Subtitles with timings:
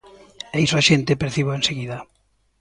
[0.55, 1.97] E iso a xente percíbeo enseguida.